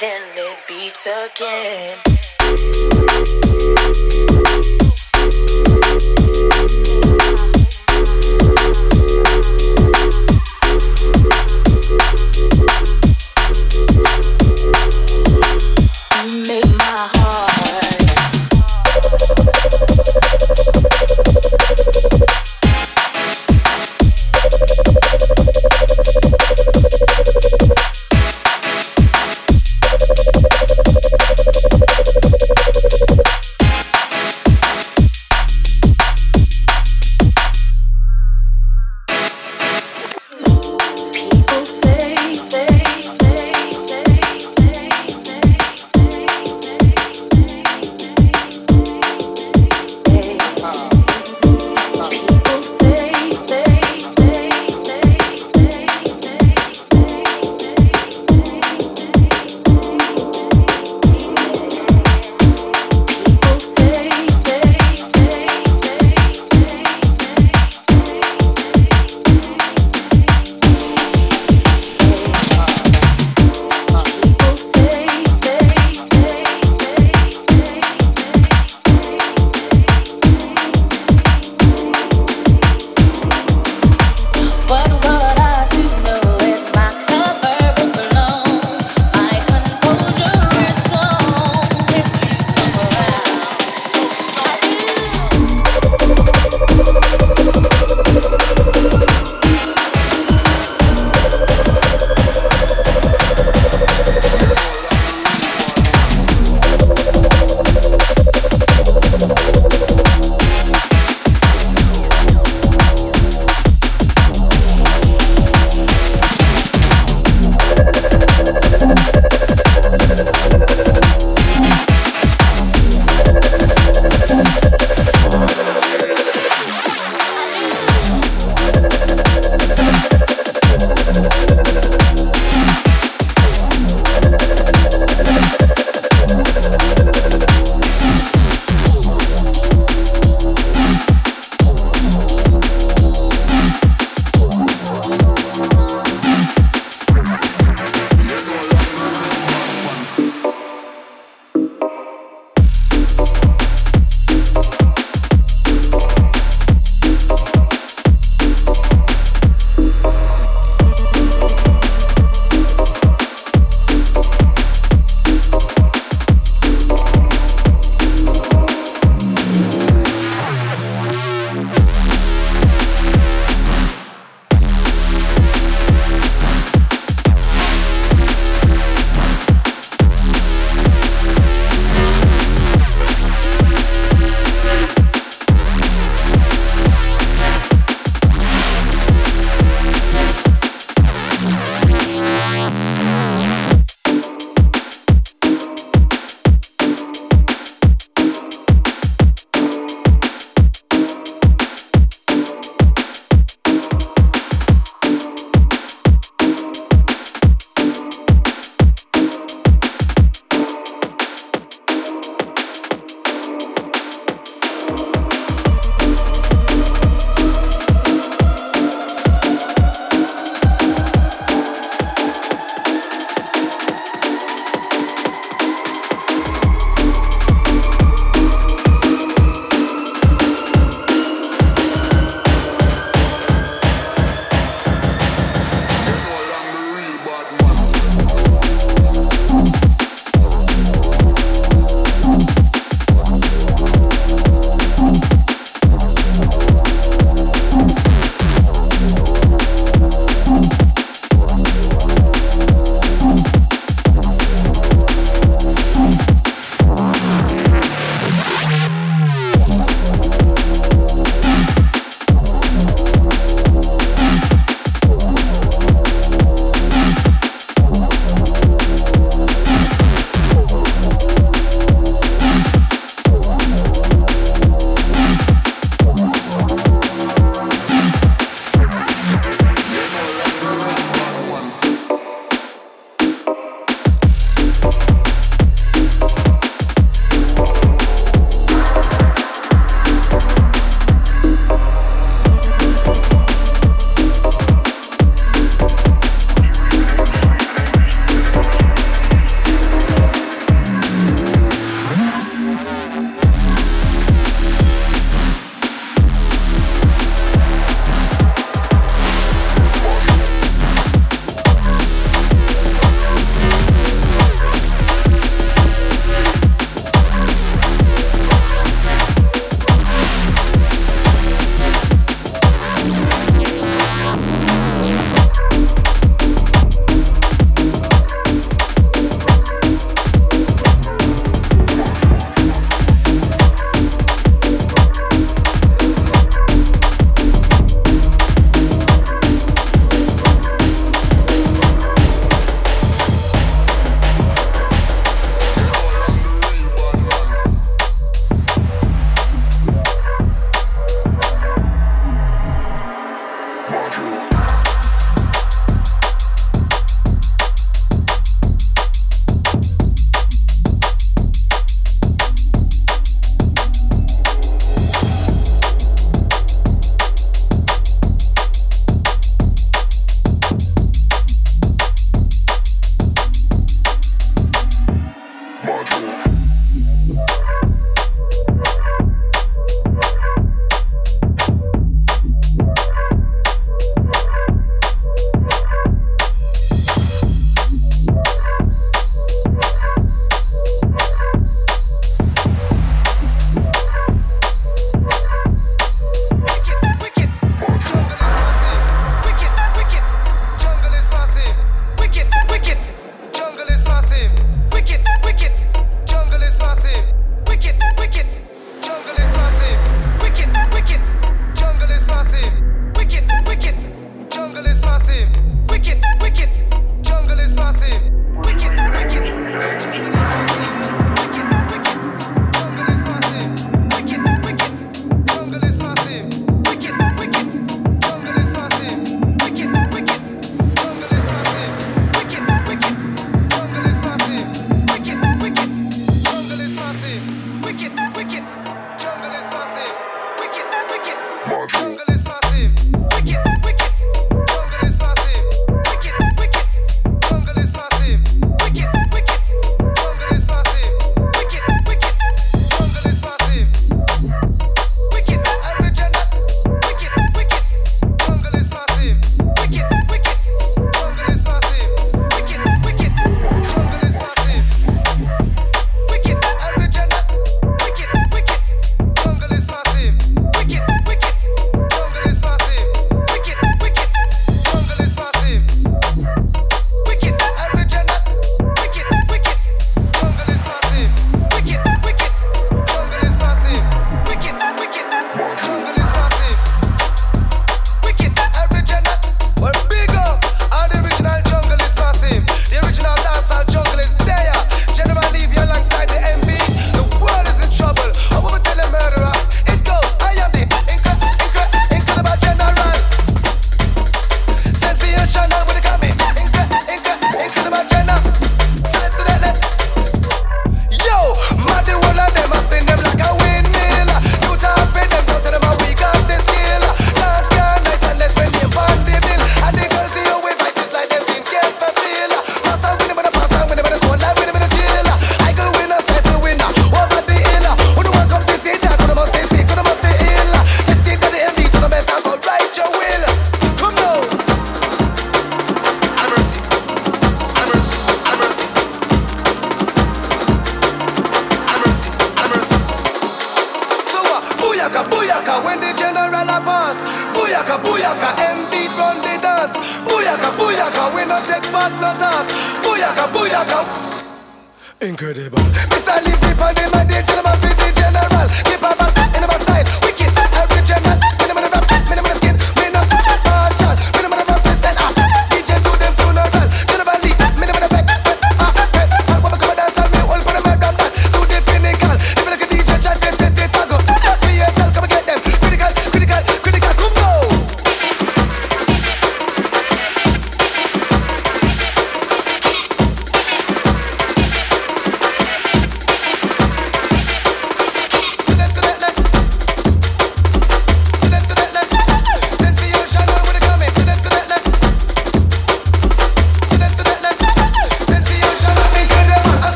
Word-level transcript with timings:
then 0.00 0.22
it 0.34 0.56
beats 0.66 1.06
again. 1.06 1.98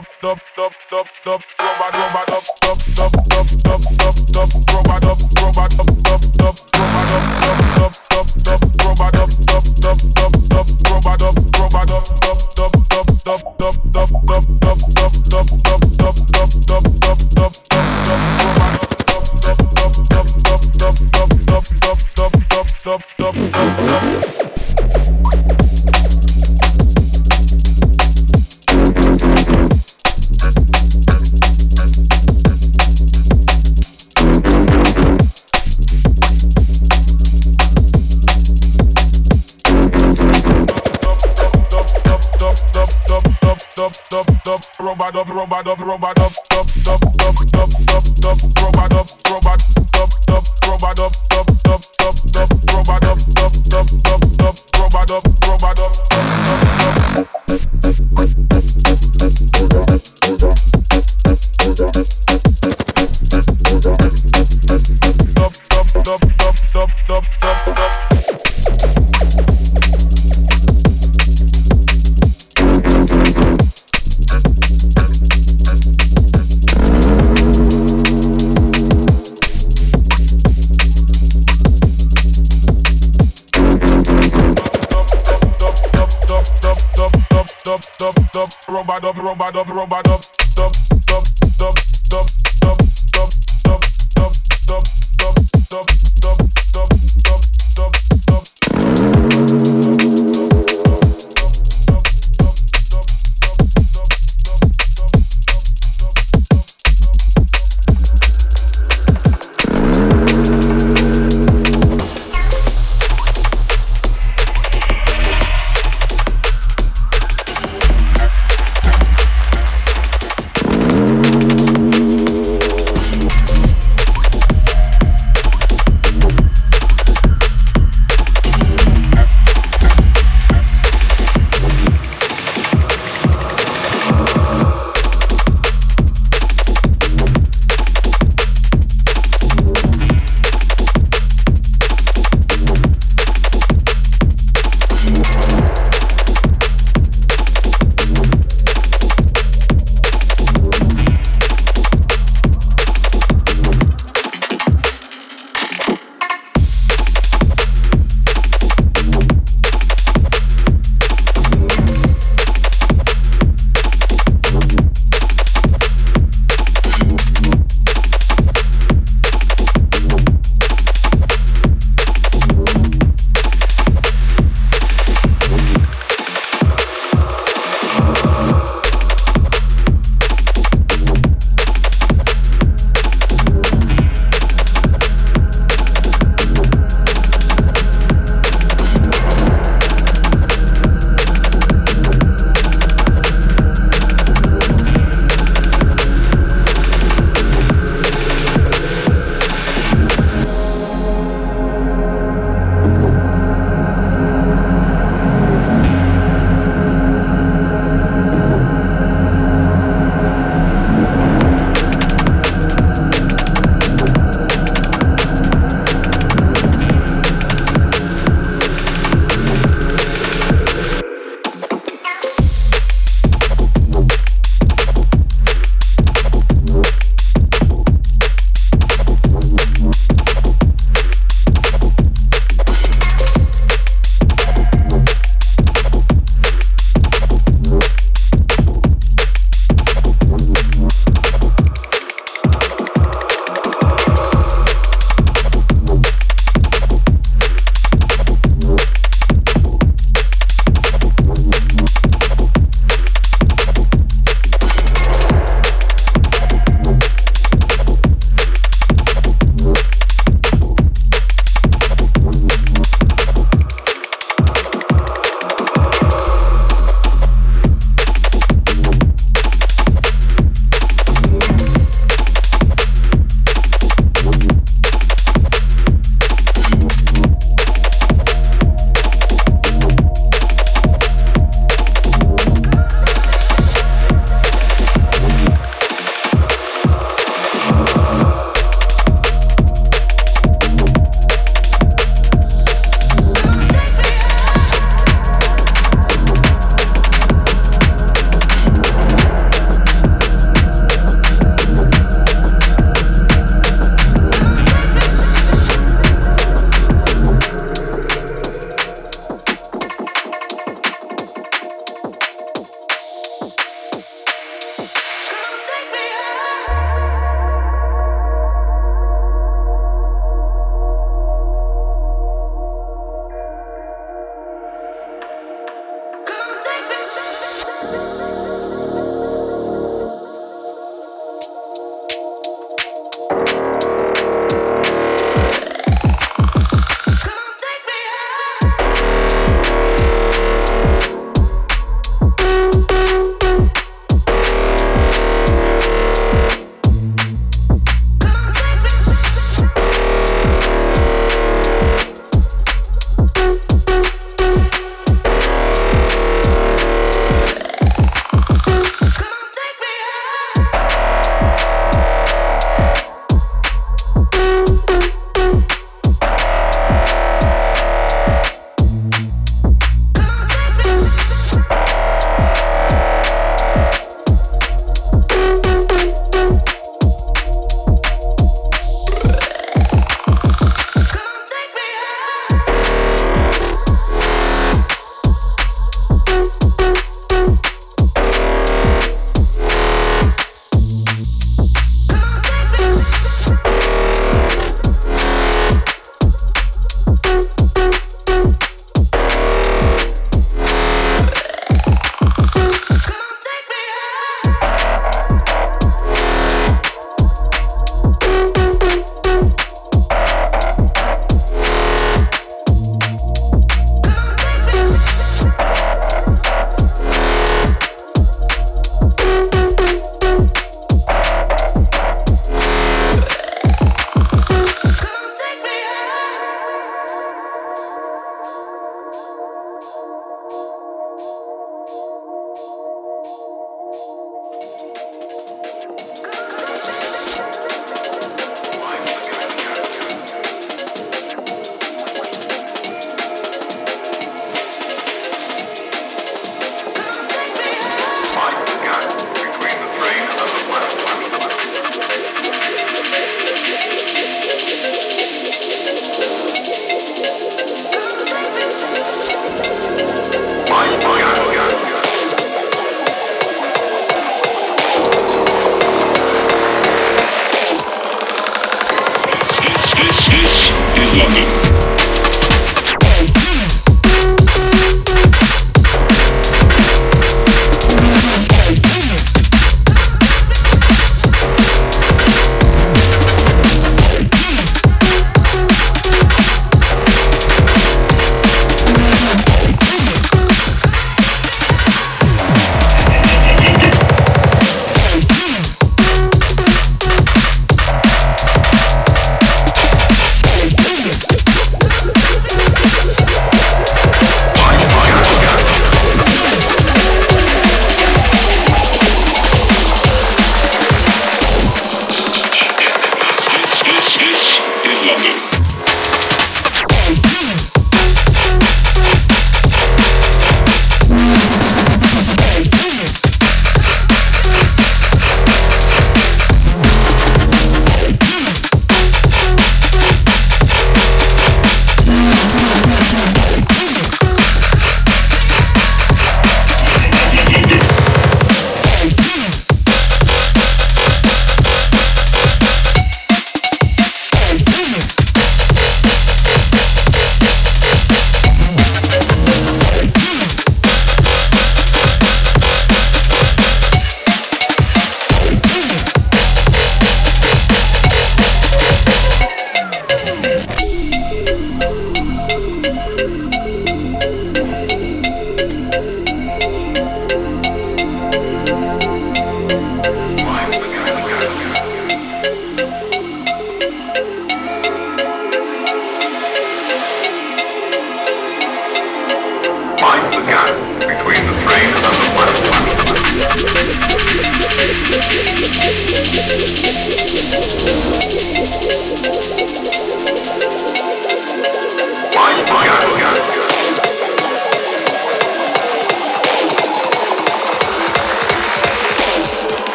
dub 0.00 0.08
dub 0.22 0.40
dub. 0.56 0.59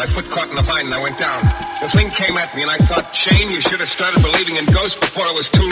My 0.00 0.06
foot 0.06 0.24
caught 0.30 0.48
in 0.48 0.56
the 0.56 0.62
vine 0.62 0.86
and 0.86 0.94
I 0.94 1.02
went 1.02 1.18
down. 1.18 1.42
The 1.82 1.88
thing 1.88 2.08
came 2.08 2.38
at 2.38 2.54
me 2.56 2.62
and 2.62 2.70
I 2.70 2.78
thought, 2.78 3.14
Shane, 3.14 3.50
you 3.50 3.60
should 3.60 3.80
have 3.80 3.88
started 3.90 4.22
believing 4.22 4.56
in 4.56 4.64
ghosts 4.66 4.98
before 4.98 5.26
it 5.26 5.36
was 5.36 5.50
too 5.50 5.68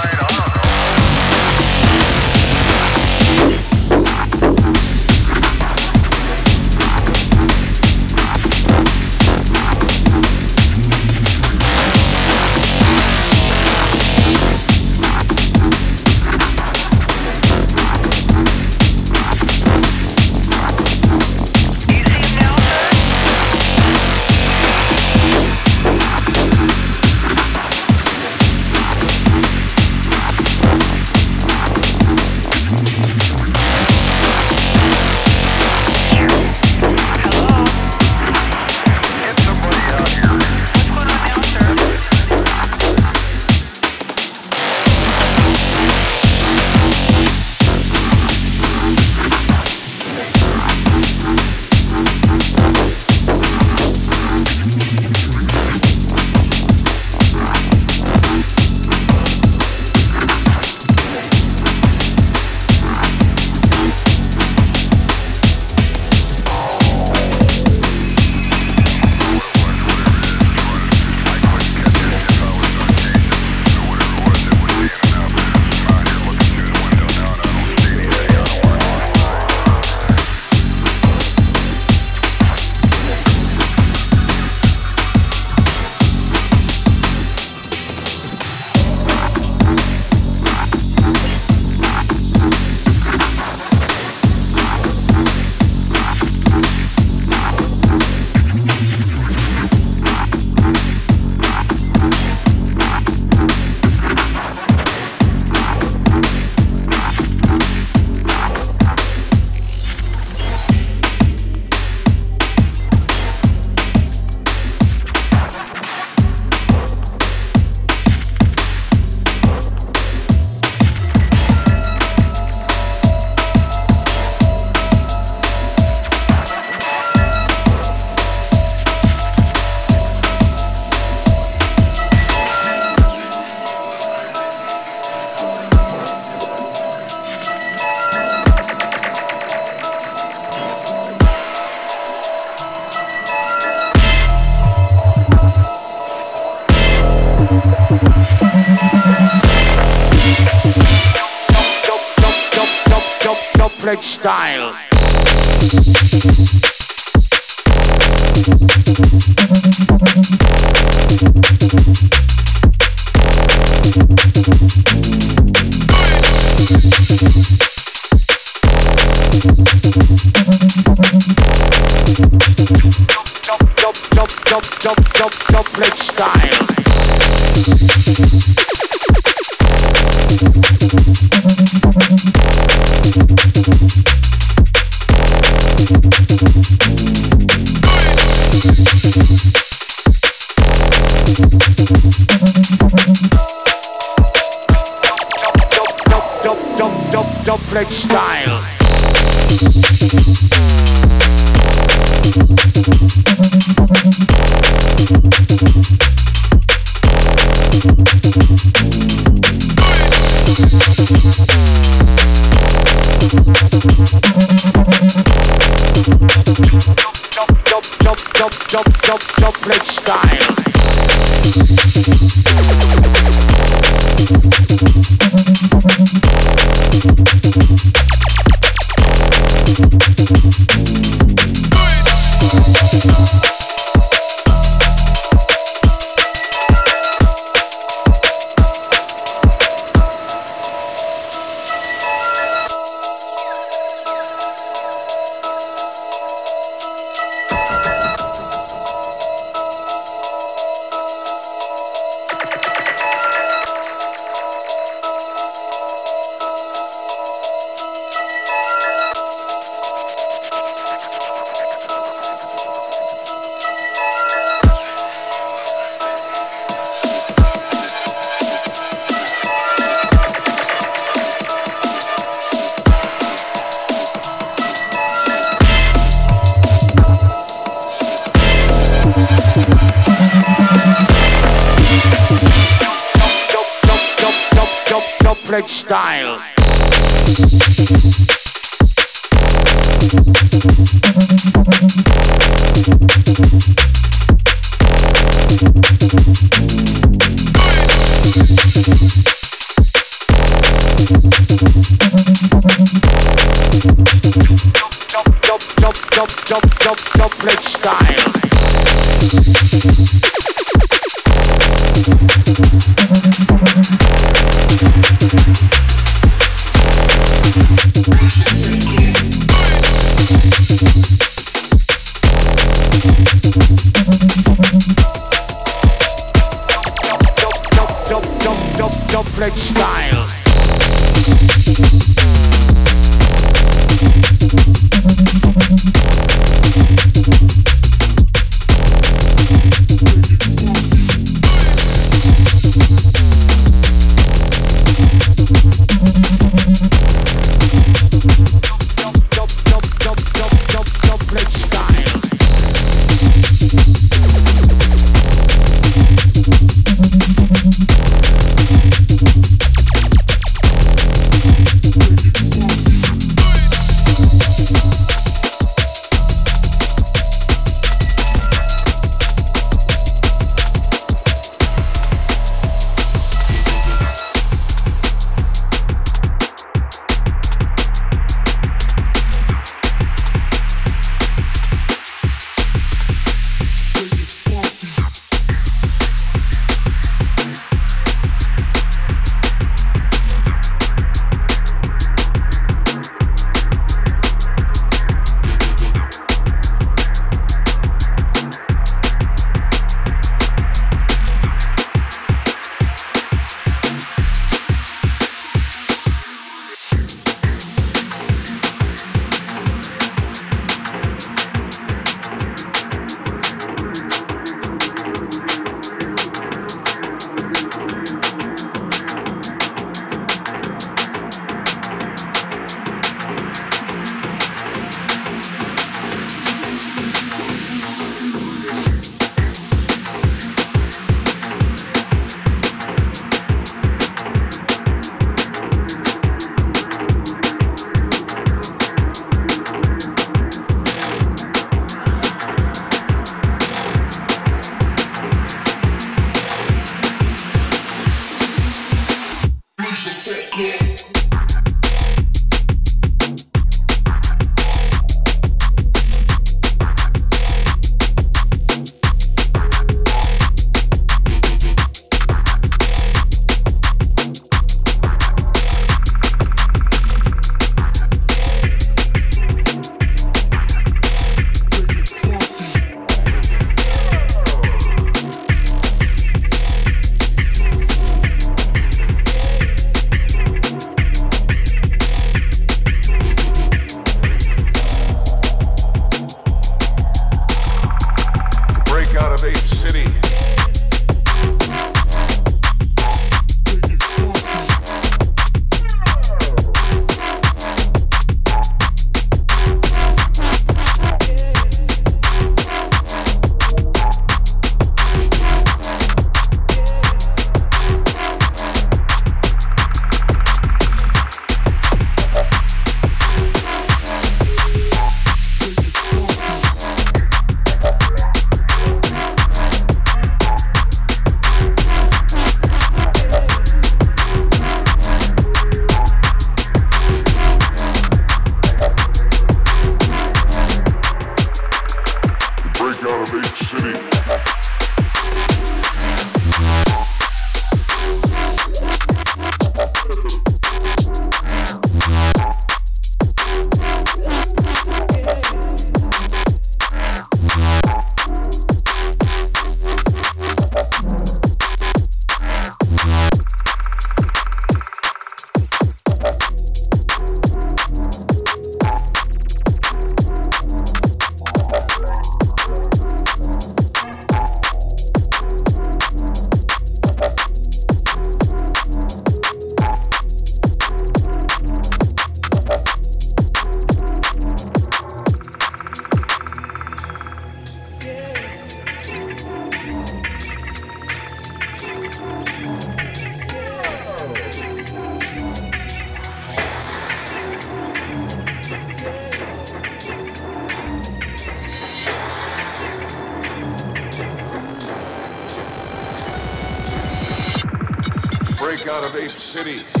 break 598.77 598.87
out 598.87 599.05
of 599.05 599.13
ape 599.17 599.29
cities. 599.29 600.00